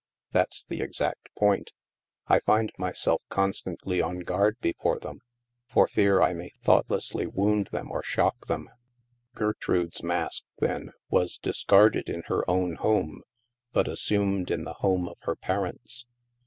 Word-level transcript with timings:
"That's 0.33 0.63
the 0.63 0.81
exact 0.81 1.29
point. 1.37 1.73
I 2.25 2.39
find 2.39 2.71
myself 2.79 3.21
constantly 3.29 4.01
on 4.01 4.21
guard 4.21 4.57
before 4.59 4.97
them, 4.97 5.19
for 5.71 5.87
fear 5.87 6.23
I 6.23 6.33
may 6.33 6.49
thoughtlessly 6.59 7.27
wound 7.27 7.67
them 7.67 7.91
or 7.91 8.01
shock 8.01 8.47
them." 8.47 8.71
(Gertrude's 9.35 10.01
mask, 10.01 10.43
then, 10.57 10.93
was 11.11 11.37
discarded 11.37 12.09
in 12.09 12.23
her 12.25 12.41
own 12.49 12.77
home, 12.77 13.21
but 13.73 13.87
assumed 13.87 14.49
in 14.49 14.63
the 14.63 14.73
home 14.81 15.07
of 15.07 15.17
her 15.21 15.35
parents.) 15.35 16.07